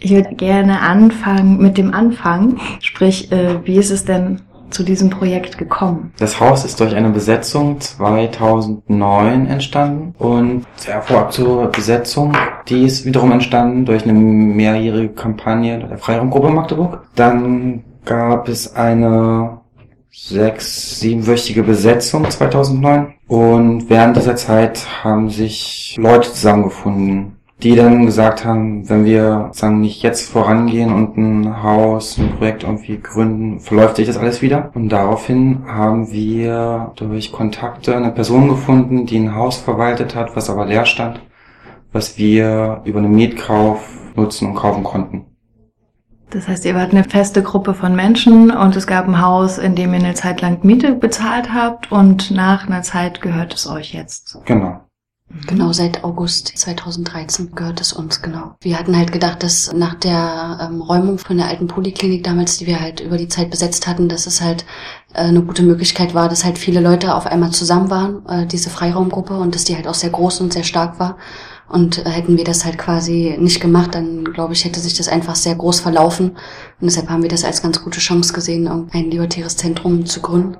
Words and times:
Ich 0.00 0.10
würde 0.12 0.34
gerne 0.34 0.80
anfangen 0.80 1.58
mit 1.58 1.78
dem 1.78 1.94
Anfang. 1.94 2.58
Sprich, 2.80 3.32
äh, 3.32 3.64
wie 3.64 3.76
ist 3.76 3.90
es 3.90 4.04
denn 4.04 4.40
zu 4.70 4.82
diesem 4.82 5.10
Projekt 5.10 5.58
gekommen? 5.58 6.12
Das 6.18 6.40
Haus 6.40 6.64
ist 6.64 6.80
durch 6.80 6.94
eine 6.94 7.10
Besetzung 7.10 7.80
2009 7.80 9.46
entstanden 9.46 10.14
und 10.18 10.64
ja, 10.86 11.00
vorab 11.00 11.32
zur 11.32 11.68
Besetzung, 11.68 12.32
die 12.68 12.84
ist 12.84 13.04
wiederum 13.04 13.32
entstanden 13.32 13.84
durch 13.84 14.02
eine 14.04 14.12
mehrjährige 14.12 15.10
Kampagne 15.10 15.78
der 15.78 15.98
Freiraumgruppe 15.98 16.50
Magdeburg. 16.50 17.06
Dann 17.14 17.84
gab 18.04 18.48
es 18.48 18.74
eine 18.74 19.60
sechs, 20.10 20.98
siebenwöchige 20.98 21.62
Besetzung 21.62 22.28
2009 22.28 23.14
und 23.28 23.90
während 23.90 24.16
dieser 24.16 24.36
Zeit 24.36 24.86
haben 25.04 25.28
sich 25.28 25.96
Leute 25.98 26.32
zusammengefunden, 26.32 27.36
die 27.62 27.74
dann 27.74 28.04
gesagt 28.04 28.44
haben, 28.44 28.88
wenn 28.88 29.04
wir 29.06 29.48
sagen 29.52 29.80
nicht 29.80 30.02
jetzt 30.02 30.28
vorangehen 30.28 30.92
und 30.92 31.16
ein 31.16 31.62
Haus, 31.62 32.18
ein 32.18 32.36
Projekt 32.36 32.64
irgendwie 32.64 33.00
gründen, 33.00 33.60
verläuft 33.60 33.96
sich 33.96 34.06
das 34.06 34.18
alles 34.18 34.42
wieder. 34.42 34.70
Und 34.74 34.90
daraufhin 34.90 35.64
haben 35.66 36.12
wir 36.12 36.92
durch 36.96 37.32
Kontakte 37.32 37.96
eine 37.96 38.10
Person 38.10 38.48
gefunden, 38.48 39.06
die 39.06 39.18
ein 39.18 39.34
Haus 39.34 39.56
verwaltet 39.56 40.14
hat, 40.14 40.36
was 40.36 40.50
aber 40.50 40.66
leer 40.66 40.84
stand, 40.84 41.20
was 41.92 42.18
wir 42.18 42.82
über 42.84 42.98
einen 42.98 43.14
Mietkauf 43.14 43.88
nutzen 44.16 44.48
und 44.48 44.54
kaufen 44.54 44.84
konnten. 44.84 45.24
Das 46.30 46.48
heißt, 46.48 46.64
ihr 46.66 46.74
wart 46.74 46.90
eine 46.90 47.04
feste 47.04 47.42
Gruppe 47.42 47.72
von 47.72 47.94
Menschen 47.94 48.50
und 48.50 48.76
es 48.76 48.86
gab 48.86 49.06
ein 49.06 49.22
Haus, 49.22 49.58
in 49.58 49.76
dem 49.76 49.94
ihr 49.94 50.00
eine 50.00 50.14
Zeit 50.14 50.42
lang 50.42 50.58
Miete 50.62 50.92
bezahlt 50.92 51.54
habt 51.54 51.90
und 51.92 52.32
nach 52.32 52.66
einer 52.66 52.82
Zeit 52.82 53.22
gehört 53.22 53.54
es 53.54 53.66
euch 53.66 53.94
jetzt. 53.94 54.38
Genau. 54.44 54.80
Genau, 55.28 55.72
seit 55.72 56.04
August 56.04 56.56
2013 56.56 57.52
gehört 57.56 57.80
es 57.80 57.92
uns, 57.92 58.22
genau. 58.22 58.54
Wir 58.60 58.78
hatten 58.78 58.96
halt 58.96 59.10
gedacht, 59.10 59.42
dass 59.42 59.72
nach 59.72 59.94
der 59.94 60.58
ähm, 60.62 60.80
Räumung 60.80 61.18
von 61.18 61.36
der 61.36 61.48
alten 61.48 61.66
Poliklinik 61.66 62.22
damals, 62.22 62.58
die 62.58 62.66
wir 62.66 62.80
halt 62.80 63.00
über 63.00 63.16
die 63.16 63.26
Zeit 63.26 63.50
besetzt 63.50 63.88
hatten, 63.88 64.08
dass 64.08 64.26
es 64.28 64.40
halt 64.40 64.64
äh, 65.14 65.22
eine 65.22 65.42
gute 65.42 65.64
Möglichkeit 65.64 66.14
war, 66.14 66.28
dass 66.28 66.44
halt 66.44 66.58
viele 66.58 66.80
Leute 66.80 67.12
auf 67.12 67.26
einmal 67.26 67.50
zusammen 67.50 67.90
waren, 67.90 68.24
äh, 68.26 68.46
diese 68.46 68.70
Freiraumgruppe, 68.70 69.36
und 69.36 69.54
dass 69.54 69.64
die 69.64 69.74
halt 69.74 69.88
auch 69.88 69.94
sehr 69.94 70.10
groß 70.10 70.40
und 70.40 70.52
sehr 70.52 70.64
stark 70.64 71.00
war. 71.00 71.16
Und 71.68 72.06
äh, 72.06 72.08
hätten 72.08 72.36
wir 72.36 72.44
das 72.44 72.64
halt 72.64 72.78
quasi 72.78 73.36
nicht 73.38 73.60
gemacht, 73.60 73.96
dann 73.96 74.24
glaube 74.24 74.52
ich, 74.52 74.64
hätte 74.64 74.78
sich 74.78 74.94
das 74.94 75.08
einfach 75.08 75.34
sehr 75.34 75.56
groß 75.56 75.80
verlaufen. 75.80 76.30
Und 76.80 76.86
deshalb 76.86 77.10
haben 77.10 77.22
wir 77.22 77.30
das 77.30 77.44
als 77.44 77.62
ganz 77.62 77.82
gute 77.82 77.98
Chance 77.98 78.32
gesehen, 78.32 78.68
ein 78.68 79.10
libertäres 79.10 79.56
Zentrum 79.56 80.06
zu 80.06 80.20
gründen. 80.20 80.56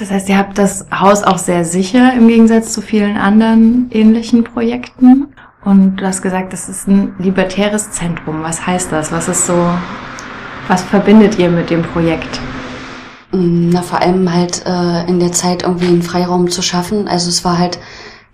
Das 0.00 0.10
heißt, 0.10 0.30
ihr 0.30 0.38
habt 0.38 0.56
das 0.56 0.86
Haus 0.90 1.22
auch 1.22 1.36
sehr 1.36 1.62
sicher 1.66 2.14
im 2.14 2.26
Gegensatz 2.26 2.72
zu 2.72 2.80
vielen 2.80 3.18
anderen 3.18 3.90
ähnlichen 3.90 4.44
Projekten. 4.44 5.28
Und 5.62 5.96
du 5.96 6.06
hast 6.06 6.22
gesagt, 6.22 6.54
das 6.54 6.70
ist 6.70 6.88
ein 6.88 7.14
libertäres 7.18 7.90
Zentrum. 7.90 8.42
Was 8.42 8.66
heißt 8.66 8.90
das? 8.92 9.12
Was 9.12 9.28
ist 9.28 9.44
so, 9.44 9.54
was 10.68 10.82
verbindet 10.84 11.38
ihr 11.38 11.50
mit 11.50 11.68
dem 11.68 11.82
Projekt? 11.82 12.40
Na, 13.30 13.82
vor 13.82 14.00
allem 14.00 14.32
halt 14.32 14.64
äh, 14.64 15.06
in 15.06 15.20
der 15.20 15.32
Zeit 15.32 15.64
irgendwie 15.64 15.88
einen 15.88 16.02
Freiraum 16.02 16.48
zu 16.48 16.62
schaffen. 16.62 17.06
Also 17.06 17.28
es 17.28 17.44
war 17.44 17.58
halt 17.58 17.78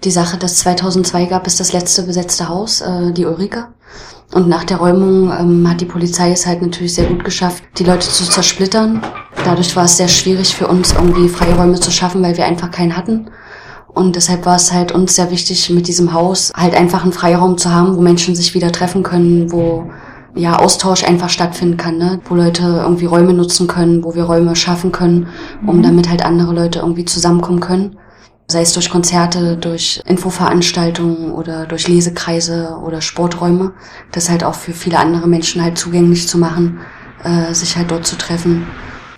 die 0.05 0.13
Sache, 0.13 0.37
dass 0.37 0.59
2002 0.59 1.27
gab 1.27 1.49
es 1.49 1.57
das 1.57 1.73
letzte 1.73 2.05
besetzte 2.05 2.49
Haus, 2.49 2.81
äh, 2.81 3.13
die 3.13 3.27
Ulrike. 3.27 3.67
Und 4.33 4.49
nach 4.49 4.63
der 4.63 4.77
Räumung 4.77 5.33
ähm, 5.37 5.69
hat 5.69 5.81
die 5.81 5.85
Polizei 5.85 6.31
es 6.31 6.47
halt 6.47 6.63
natürlich 6.63 6.95
sehr 6.95 7.07
gut 7.07 7.25
geschafft, 7.25 7.65
die 7.79 7.85
Leute 7.85 8.09
zu 8.09 8.25
zersplittern. 8.25 9.03
Dadurch 9.47 9.77
war 9.77 9.85
es 9.85 9.97
sehr 9.97 10.09
schwierig 10.09 10.55
für 10.55 10.67
uns, 10.67 10.93
irgendwie 10.93 11.29
Freiräume 11.29 11.79
zu 11.79 11.91
schaffen, 11.91 12.23
weil 12.23 12.37
wir 12.37 12.45
einfach 12.47 12.71
keinen 12.71 12.97
hatten. 12.97 13.31
Und 13.87 14.17
deshalb 14.17 14.45
war 14.45 14.57
es 14.57 14.73
halt 14.73 14.93
uns 14.93 15.15
sehr 15.17 15.31
wichtig, 15.31 15.71
mit 15.71 15.89
diesem 15.89 16.13
Haus 16.13 16.53
halt 16.55 16.75
einfach 16.75 17.03
einen 17.03 17.13
Freiraum 17.13 17.57
zu 17.57 17.73
haben, 17.73 17.97
wo 17.97 18.01
Menschen 18.01 18.35
sich 18.35 18.55
wieder 18.55 18.73
treffen 18.73 19.03
können, 19.03 19.53
wo 19.53 19.89
ja 20.35 20.59
Austausch 20.59 21.05
einfach 21.05 21.31
stattfinden 21.31 21.77
kann, 21.77 21.97
ne? 21.97 22.21
wo 22.29 22.35
Leute 22.35 22.63
irgendwie 22.63 23.07
Räume 23.07 23.33
nutzen 23.33 23.69
können, 23.69 24.05
wo 24.05 24.15
wir 24.15 24.25
Räume 24.25 24.55
schaffen 24.55 24.93
können, 24.93 25.29
um 25.67 25.79
mhm. 25.79 25.83
damit 25.83 26.11
halt 26.11 26.25
andere 26.25 26.53
Leute 26.53 26.81
irgendwie 26.81 27.07
zusammenkommen 27.07 27.61
können 27.61 27.97
sei 28.49 28.61
es 28.61 28.73
durch 28.73 28.91
Konzerte, 28.91 29.57
durch 29.57 30.01
Infoveranstaltungen 30.07 31.33
oder 31.33 31.67
durch 31.67 31.89
Lesekreise 31.89 32.79
oder 32.85 33.01
Sporträume, 33.01 33.73
das 34.13 34.31
halt 34.31 34.45
auch 34.45 34.55
für 34.55 34.73
viele 34.73 34.99
andere 34.99 35.27
Menschen 35.27 35.63
halt 35.63 35.79
zugänglich 35.79 36.29
zu 36.29 36.39
machen, 36.39 36.79
äh, 37.25 37.53
sich 37.53 37.77
halt 37.77 37.91
dort 37.91 38.07
zu 38.07 38.17
treffen. 38.17 38.67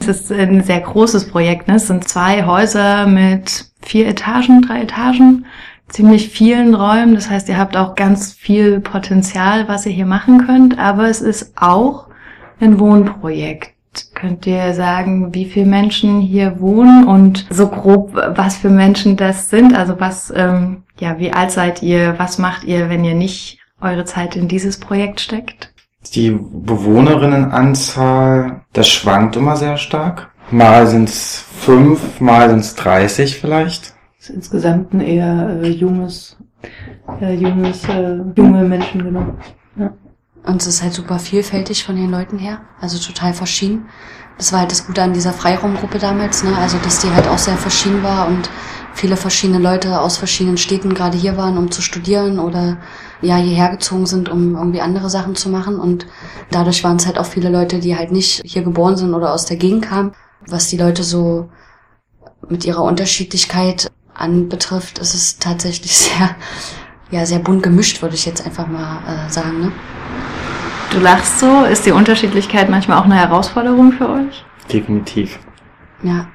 Ist 0.09 0.33
ein 0.33 0.63
sehr 0.63 0.81
großes 0.81 1.29
Projekt. 1.29 1.69
Ne? 1.69 1.75
Es 1.75 1.87
sind 1.87 2.09
zwei 2.09 2.47
Häuser 2.47 3.07
mit 3.07 3.67
vier 3.83 4.09
Etagen, 4.09 4.63
drei 4.63 4.83
Etagen, 4.83 5.45
ziemlich 5.89 6.31
vielen 6.31 6.75
Räumen. 6.75 7.15
Das 7.15 7.29
heißt, 7.29 7.49
ihr 7.51 7.59
habt 7.59 7.77
auch 7.77 7.95
ganz 7.95 8.33
viel 8.33 8.81
Potenzial, 8.81 9.69
was 9.69 9.85
ihr 9.85 9.93
hier 9.93 10.07
machen 10.07 10.47
könnt. 10.47 10.79
Aber 10.79 11.09
es 11.09 11.21
ist 11.21 11.53
auch 11.57 12.07
ein 12.59 12.79
Wohnprojekt. 12.81 13.75
Könnt 14.15 14.47
ihr 14.47 14.73
sagen, 14.75 15.35
wie 15.35 15.45
viele 15.45 15.67
Menschen 15.67 16.21
hier 16.21 16.59
wohnen 16.61 17.07
und 17.07 17.47
so 17.51 17.69
grob, 17.69 18.15
was 18.15 18.57
für 18.57 18.71
Menschen 18.71 19.17
das 19.17 19.51
sind? 19.51 19.77
Also 19.77 20.01
was, 20.01 20.33
ähm, 20.35 20.85
ja, 20.99 21.19
wie 21.19 21.33
alt 21.33 21.51
seid 21.51 21.83
ihr? 21.83 22.15
Was 22.19 22.39
macht 22.39 22.65
ihr, 22.65 22.89
wenn 22.89 23.05
ihr 23.05 23.15
nicht 23.15 23.59
eure 23.81 24.05
Zeit 24.05 24.37
in 24.37 24.49
dieses 24.49 24.81
Projekt 24.81 25.21
steckt? 25.21 25.73
Die 26.14 26.31
Bewohnerinnenanzahl, 26.31 28.62
das 28.72 28.88
schwankt 28.88 29.36
immer 29.36 29.56
sehr 29.56 29.76
stark. 29.76 30.31
Mal 30.50 30.86
sind 30.86 31.06
es 31.09 31.38
fünf, 31.38 32.20
mal 32.20 32.48
sind 32.48 32.60
es 32.60 32.75
dreißig 32.75 33.38
vielleicht. 33.38 33.94
Das 34.19 34.31
ist 34.31 34.36
insgesamt 34.36 34.94
ein 34.94 35.00
eher 35.00 35.60
äh, 35.62 35.69
junges, 35.69 36.38
äh, 37.20 37.34
junges, 37.34 37.86
äh, 37.88 38.20
junge 38.36 38.64
Menschen 38.64 39.04
genommen. 39.04 39.36
Ja. 39.76 39.92
Und 40.44 40.62
es 40.62 40.69
ist 40.69 40.82
halt 40.82 40.94
super 40.94 41.19
vielfältig 41.19 41.84
von 41.84 41.97
den 41.97 42.10
Leuten 42.10 42.38
her, 42.38 42.62
also 42.80 42.98
total 42.98 43.34
verschieden. 43.34 43.86
Das 44.38 44.53
war 44.53 44.60
halt 44.60 44.71
das 44.71 44.87
Gute 44.87 45.03
an 45.03 45.12
dieser 45.12 45.32
Freiraumgruppe 45.32 45.99
damals, 45.99 46.44
ne? 46.44 46.56
Also 46.56 46.78
dass 46.78 47.00
die 47.00 47.10
halt 47.10 47.26
auch 47.28 47.38
sehr 47.38 47.56
verschieden 47.56 48.03
war 48.03 48.28
und 48.28 48.49
viele 48.94 49.16
verschiedene 49.16 49.59
Leute 49.59 50.00
aus 50.00 50.16
verschiedenen 50.16 50.59
Städten 50.59 50.94
gerade 50.94 51.16
hier 51.16 51.37
waren, 51.37 51.59
um 51.59 51.71
zu 51.71 51.82
studieren 51.82 52.38
oder 52.38 52.78
ja 53.21 53.37
hierher 53.37 53.71
gezogen 53.71 54.06
sind, 54.06 54.28
um 54.28 54.56
irgendwie 54.56 54.81
andere 54.81 55.09
Sachen 55.10 55.37
zu 55.37 55.48
machen. 55.48 55.78
Und 55.78 56.06
dadurch 56.50 56.82
waren 56.84 56.97
es 56.97 57.06
halt 57.06 57.19
auch 57.19 57.27
viele 57.27 57.48
Leute, 57.48 57.78
die 57.78 57.97
halt 57.97 58.12
nicht 58.12 58.43
hier 58.44 58.62
geboren 58.62 58.97
sind 58.97 59.15
oder 59.15 59.32
aus 59.32 59.47
der 59.47 59.56
Gegend 59.56 59.84
kamen. 59.84 60.12
Was 60.47 60.69
die 60.69 60.77
Leute 60.77 61.03
so 61.03 61.48
mit 62.48 62.65
ihrer 62.65 62.82
Unterschiedlichkeit 62.82 63.91
anbetrifft, 64.15 64.98
ist 64.98 65.15
es 65.15 65.38
tatsächlich 65.38 65.97
sehr, 65.98 66.37
ja, 67.10 67.25
sehr 67.27 67.38
bunt 67.38 67.62
gemischt, 67.62 68.03
würde 68.03 68.15
ich 68.15 68.27
jetzt 68.27 68.44
einfach 68.44 68.66
mal 68.66 69.00
äh, 69.06 69.31
sagen. 69.31 69.60
Ne? 69.60 69.72
Du 70.93 71.00
lachst 71.00 71.38
so. 71.38 71.65
Ist 71.65 71.87
die 71.87 71.93
Unterschiedlichkeit 71.93 72.71
manchmal 72.71 72.99
auch 72.99 73.04
eine 73.04 73.16
Herausforderung 73.16 73.93
für 73.93 74.09
euch? 74.09 74.44
Definitiv. 74.72 75.38
Ja. 76.03 76.28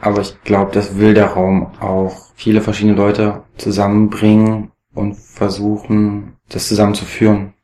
Aber 0.00 0.20
ich 0.20 0.40
glaube, 0.42 0.72
das 0.72 0.98
will 0.98 1.14
der 1.14 1.28
Raum 1.28 1.72
auch 1.80 2.16
viele 2.34 2.60
verschiedene 2.60 2.96
Leute 2.96 3.42
zusammenbringen 3.56 4.70
und 4.94 5.16
versuchen, 5.16 6.36
das 6.48 6.68
zusammenzuführen, 6.68 7.54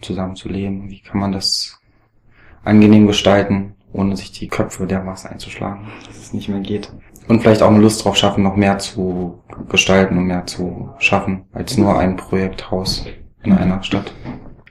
zusammenzuleben. 0.00 0.90
Wie 0.90 1.00
kann 1.00 1.20
man 1.20 1.32
das 1.32 1.78
angenehm 2.64 3.06
gestalten, 3.06 3.74
ohne 3.92 4.16
sich 4.16 4.32
die 4.32 4.48
Köpfe 4.48 4.86
dermaßen 4.86 5.30
einzuschlagen, 5.30 5.86
dass 6.06 6.16
es 6.16 6.32
nicht 6.32 6.48
mehr 6.48 6.60
geht. 6.60 6.92
Und 7.28 7.40
vielleicht 7.40 7.62
auch 7.62 7.70
eine 7.70 7.78
Lust 7.78 8.04
drauf 8.04 8.16
schaffen, 8.16 8.42
noch 8.42 8.56
mehr 8.56 8.78
zu 8.78 9.42
gestalten 9.68 10.18
und 10.18 10.26
mehr 10.26 10.46
zu 10.46 10.90
schaffen, 10.98 11.44
als 11.52 11.78
nur 11.78 11.98
ein 11.98 12.16
Projekthaus 12.16 13.06
in 13.42 13.52
einer 13.52 13.82
Stadt. 13.82 14.12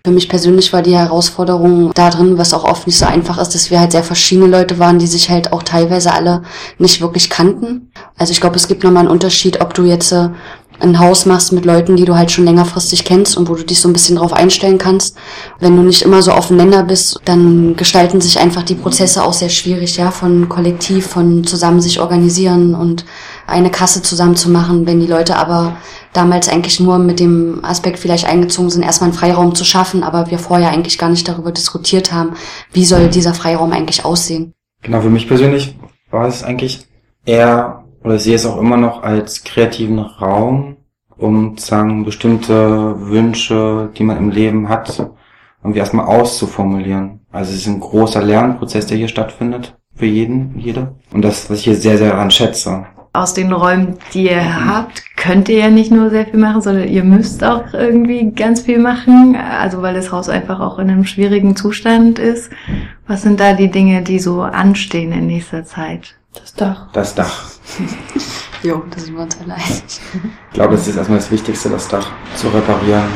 Für 0.05 0.11
mich 0.11 0.27
persönlich 0.27 0.73
war 0.73 0.81
die 0.81 0.97
Herausforderung 0.97 1.93
da 1.93 2.09
drin, 2.09 2.37
was 2.37 2.53
auch 2.53 2.65
oft 2.65 2.87
nicht 2.87 2.97
so 2.97 3.05
einfach 3.05 3.37
ist, 3.37 3.55
dass 3.55 3.71
wir 3.71 3.79
halt 3.79 3.93
sehr 3.93 4.03
verschiedene 4.03 4.47
Leute 4.47 4.77
waren, 4.77 4.99
die 4.99 5.07
sich 5.07 5.29
halt 5.29 5.53
auch 5.53 5.63
teilweise 5.63 6.11
alle 6.11 6.43
nicht 6.77 6.99
wirklich 6.99 7.29
kannten. 7.29 7.89
Also 8.17 8.31
ich 8.33 8.41
glaube, 8.41 8.57
es 8.57 8.67
gibt 8.67 8.83
nochmal 8.83 9.03
einen 9.03 9.11
Unterschied, 9.11 9.61
ob 9.61 9.73
du 9.73 9.83
jetzt 9.85 10.11
äh, 10.11 10.27
ein 10.79 10.99
Haus 10.99 11.25
machst 11.25 11.53
mit 11.53 11.65
Leuten, 11.65 11.95
die 11.95 12.05
du 12.05 12.15
halt 12.15 12.31
schon 12.31 12.45
längerfristig 12.45 13.05
kennst 13.05 13.37
und 13.37 13.47
wo 13.47 13.55
du 13.55 13.63
dich 13.63 13.79
so 13.79 13.87
ein 13.87 13.93
bisschen 13.93 14.17
drauf 14.17 14.33
einstellen 14.33 14.77
kannst. 14.77 15.17
Wenn 15.59 15.75
du 15.75 15.83
nicht 15.83 16.01
immer 16.01 16.21
so 16.21 16.31
aufeinander 16.31 16.83
bist, 16.83 17.19
dann 17.25 17.75
gestalten 17.75 18.19
sich 18.21 18.39
einfach 18.39 18.63
die 18.63 18.75
Prozesse 18.75 19.23
auch 19.23 19.33
sehr 19.33 19.49
schwierig, 19.49 19.97
ja, 19.97 20.11
von 20.11 20.49
Kollektiv, 20.49 21.07
von 21.07 21.43
zusammen 21.45 21.79
sich 21.79 21.99
organisieren 21.99 22.75
und 22.75 23.05
eine 23.47 23.71
Kasse 23.71 24.01
zusammen 24.01 24.35
zu 24.35 24.49
machen. 24.49 24.85
Wenn 24.85 24.99
die 24.99 25.07
Leute 25.07 25.35
aber 25.35 25.77
damals 26.13 26.47
eigentlich 26.49 26.79
nur 26.79 26.97
mit 26.99 27.19
dem 27.19 27.63
Aspekt 27.63 27.99
vielleicht 27.99 28.25
eingezogen 28.25 28.69
sind, 28.69 28.83
erstmal 28.83 29.09
einen 29.09 29.17
Freiraum 29.17 29.55
zu 29.55 29.65
schaffen, 29.65 30.03
aber 30.03 30.29
wir 30.29 30.39
vorher 30.39 30.69
eigentlich 30.69 30.97
gar 30.97 31.09
nicht 31.09 31.27
darüber 31.27 31.51
diskutiert 31.51 32.11
haben, 32.11 32.33
wie 32.71 32.85
soll 32.85 33.09
dieser 33.09 33.33
Freiraum 33.33 33.71
eigentlich 33.71 34.05
aussehen. 34.05 34.53
Genau, 34.81 35.01
für 35.01 35.09
mich 35.09 35.27
persönlich 35.27 35.75
war 36.11 36.27
es 36.27 36.43
eigentlich 36.43 36.85
eher, 37.25 37.82
oder 38.03 38.19
sehe 38.19 38.35
es 38.35 38.45
auch 38.45 38.59
immer 38.59 38.77
noch 38.77 39.03
als 39.03 39.43
kreativen 39.43 39.99
Raum, 39.99 40.77
um 41.17 41.57
sagen, 41.57 42.03
bestimmte 42.05 42.95
Wünsche, 43.09 43.89
die 43.97 44.03
man 44.03 44.17
im 44.17 44.29
Leben 44.29 44.67
hat, 44.69 45.09
irgendwie 45.61 45.79
erstmal 45.79 46.05
auszuformulieren. 46.05 47.21
Also 47.31 47.51
es 47.51 47.59
ist 47.59 47.67
ein 47.67 47.79
großer 47.79 48.21
Lernprozess, 48.21 48.87
der 48.87 48.97
hier 48.97 49.07
stattfindet, 49.07 49.77
für 49.95 50.05
jeden, 50.05 50.59
jede. 50.59 50.95
Und 51.13 51.21
das, 51.23 51.49
was 51.49 51.59
ich 51.59 51.63
hier 51.65 51.75
sehr, 51.75 51.97
sehr 51.97 52.09
daran 52.09 52.31
schätze. 52.31 52.85
aus 53.13 53.35
den 53.35 53.53
Räumen, 53.53 53.97
die 54.13 54.25
ihr 54.25 54.65
habt, 54.65 55.03
könnt 55.15 55.47
ihr 55.47 55.59
ja 55.59 55.69
nicht 55.69 55.91
nur 55.91 56.09
sehr 56.09 56.25
viel 56.25 56.39
machen, 56.39 56.61
sondern 56.61 56.87
ihr 56.87 57.03
müsst 57.03 57.43
auch 57.43 57.73
irgendwie 57.73 58.31
ganz 58.31 58.61
viel 58.61 58.79
machen. 58.79 59.35
Also 59.35 59.83
weil 59.83 59.93
das 59.93 60.11
Haus 60.11 60.29
einfach 60.29 60.59
auch 60.59 60.79
in 60.79 60.89
einem 60.89 61.05
schwierigen 61.05 61.55
Zustand 61.55 62.17
ist. 62.17 62.49
Was 63.07 63.21
sind 63.21 63.39
da 63.39 63.53
die 63.53 63.69
Dinge, 63.69 64.01
die 64.01 64.19
so 64.19 64.41
anstehen 64.41 65.11
in 65.11 65.27
nächster 65.27 65.63
Zeit? 65.63 66.15
Das 66.33 66.53
Dach. 66.53 66.91
Das 66.93 67.15
Dach. 67.15 67.51
Jo, 68.63 68.81
da 68.89 68.97
sind 68.97 69.15
wir 69.15 69.23
uns 69.23 69.37
allein. 69.41 69.59
Ich 69.59 70.53
glaube, 70.53 70.75
das 70.75 70.87
ist 70.87 70.95
erstmal 70.95 71.19
das 71.19 71.29
Wichtigste, 71.29 71.69
das 71.69 71.89
Dach 71.89 72.09
zu 72.37 72.47
reparieren. 72.47 73.09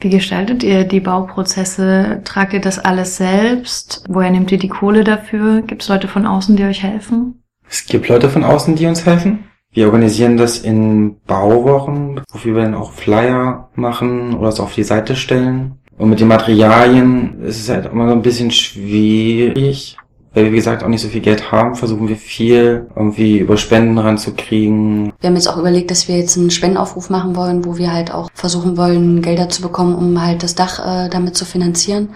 Wie 0.00 0.08
gestaltet 0.08 0.62
ihr 0.62 0.84
die 0.84 1.00
Bauprozesse? 1.00 2.22
Tragt 2.24 2.54
ihr 2.54 2.62
das 2.62 2.78
alles 2.78 3.18
selbst? 3.18 4.04
Woher 4.08 4.30
nehmt 4.30 4.50
ihr 4.52 4.58
die 4.58 4.68
Kohle 4.68 5.04
dafür? 5.04 5.60
Gibt 5.60 5.82
es 5.82 5.88
Leute 5.88 6.08
von 6.08 6.26
außen, 6.26 6.56
die 6.56 6.64
euch 6.64 6.82
helfen? 6.82 7.42
Es 7.68 7.84
gibt 7.84 8.08
Leute 8.08 8.30
von 8.30 8.42
außen, 8.42 8.74
die 8.74 8.86
uns 8.86 9.04
helfen. 9.04 9.44
Wir 9.70 9.86
organisieren 9.86 10.38
das 10.38 10.58
in 10.58 11.20
Bauwochen, 11.26 12.22
wofür 12.30 12.54
wir 12.54 12.62
dann 12.62 12.74
auch 12.74 12.92
Flyer 12.92 13.68
machen 13.74 14.34
oder 14.34 14.48
es 14.48 14.60
auf 14.60 14.74
die 14.74 14.84
Seite 14.84 15.14
stellen. 15.14 15.78
Und 15.98 16.10
mit 16.10 16.20
den 16.20 16.28
Materialien 16.28 17.42
ist 17.42 17.60
es 17.60 17.68
halt 17.68 17.86
immer 17.86 18.08
so 18.08 18.12
ein 18.12 18.22
bisschen 18.22 18.50
schwierig, 18.50 19.96
weil 20.34 20.44
wir, 20.44 20.52
wie 20.52 20.56
gesagt, 20.56 20.82
auch 20.82 20.88
nicht 20.88 21.00
so 21.00 21.08
viel 21.08 21.20
Geld 21.20 21.52
haben, 21.52 21.76
versuchen 21.76 22.08
wir 22.08 22.16
viel 22.16 22.86
irgendwie 22.96 23.38
über 23.38 23.56
Spenden 23.56 23.98
ranzukriegen. 23.98 25.12
Wir 25.20 25.28
haben 25.28 25.36
jetzt 25.36 25.48
auch 25.48 25.56
überlegt, 25.56 25.90
dass 25.92 26.08
wir 26.08 26.18
jetzt 26.18 26.36
einen 26.36 26.50
Spendenaufruf 26.50 27.08
machen 27.08 27.36
wollen, 27.36 27.64
wo 27.64 27.78
wir 27.78 27.92
halt 27.92 28.12
auch 28.12 28.28
versuchen 28.34 28.76
wollen, 28.76 29.22
Gelder 29.22 29.48
zu 29.48 29.62
bekommen, 29.62 29.94
um 29.94 30.20
halt 30.20 30.42
das 30.42 30.56
Dach 30.56 30.80
äh, 30.84 31.08
damit 31.08 31.36
zu 31.36 31.44
finanzieren. 31.44 32.10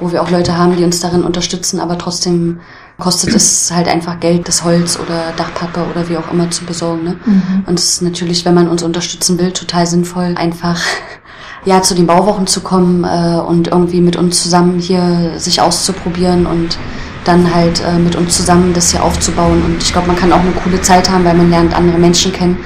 Wo 0.00 0.10
wir 0.10 0.22
auch 0.22 0.30
Leute 0.30 0.56
haben, 0.56 0.76
die 0.76 0.84
uns 0.84 1.00
darin 1.00 1.22
unterstützen, 1.22 1.78
aber 1.78 1.98
trotzdem 1.98 2.60
kostet 2.98 3.34
es 3.34 3.70
halt 3.70 3.86
einfach 3.86 4.18
Geld, 4.18 4.48
das 4.48 4.64
Holz 4.64 4.98
oder 4.98 5.32
Dachpappe 5.36 5.84
oder 5.90 6.08
wie 6.08 6.16
auch 6.16 6.32
immer 6.32 6.50
zu 6.50 6.64
besorgen. 6.64 7.04
Ne? 7.04 7.16
Mhm. 7.24 7.64
Und 7.66 7.78
es 7.78 7.94
ist 7.94 8.02
natürlich, 8.02 8.44
wenn 8.44 8.54
man 8.54 8.68
uns 8.68 8.82
unterstützen 8.82 9.38
will, 9.38 9.52
total 9.52 9.86
sinnvoll, 9.86 10.34
einfach 10.36 10.80
ja 11.66 11.82
zu 11.82 11.94
den 11.94 12.06
Bauwochen 12.06 12.46
zu 12.46 12.62
kommen 12.62 13.04
äh, 13.04 13.40
und 13.40 13.68
irgendwie 13.68 14.00
mit 14.00 14.16
uns 14.16 14.42
zusammen 14.42 14.78
hier 14.78 15.34
sich 15.36 15.60
auszuprobieren 15.60 16.46
und 16.46 16.78
dann 17.24 17.54
halt 17.54 17.82
äh, 17.84 17.98
mit 17.98 18.16
uns 18.16 18.36
zusammen 18.36 18.72
das 18.72 18.90
hier 18.90 19.02
aufzubauen. 19.02 19.62
Und 19.62 19.82
ich 19.82 19.92
glaube, 19.92 20.08
man 20.08 20.16
kann 20.16 20.32
auch 20.32 20.40
eine 20.40 20.52
coole 20.52 20.80
Zeit 20.80 21.10
haben, 21.10 21.24
weil 21.24 21.34
man 21.34 21.50
lernt 21.50 21.74
andere 21.74 21.98
Menschen 21.98 22.32
kennen. 22.32 22.58